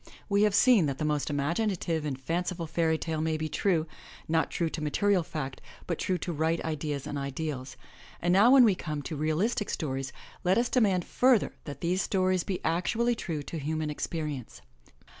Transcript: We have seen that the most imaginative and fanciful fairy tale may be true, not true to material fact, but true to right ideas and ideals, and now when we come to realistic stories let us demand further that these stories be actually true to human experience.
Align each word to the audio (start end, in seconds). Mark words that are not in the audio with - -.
We 0.27 0.41
have 0.41 0.55
seen 0.55 0.87
that 0.87 0.97
the 0.97 1.05
most 1.05 1.29
imaginative 1.29 2.05
and 2.05 2.19
fanciful 2.19 2.65
fairy 2.65 2.97
tale 2.97 3.21
may 3.21 3.37
be 3.37 3.47
true, 3.47 3.85
not 4.27 4.49
true 4.49 4.67
to 4.67 4.81
material 4.81 5.21
fact, 5.21 5.61
but 5.85 5.99
true 5.99 6.17
to 6.17 6.33
right 6.33 6.59
ideas 6.65 7.05
and 7.05 7.19
ideals, 7.19 7.77
and 8.19 8.33
now 8.33 8.49
when 8.49 8.63
we 8.63 8.73
come 8.73 9.03
to 9.03 9.15
realistic 9.15 9.69
stories 9.69 10.11
let 10.43 10.57
us 10.57 10.69
demand 10.69 11.05
further 11.05 11.53
that 11.65 11.81
these 11.81 12.01
stories 12.01 12.43
be 12.43 12.65
actually 12.65 13.13
true 13.13 13.43
to 13.43 13.59
human 13.59 13.91
experience. 13.91 14.63